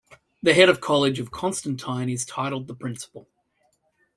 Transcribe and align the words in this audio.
The 0.41 0.55
head 0.55 0.67
of 0.67 0.81
college 0.81 1.19
of 1.19 1.29
Constantine 1.29 2.09
is 2.09 2.25
titled 2.25 2.65
the 2.67 2.73
Principal. 2.73 3.27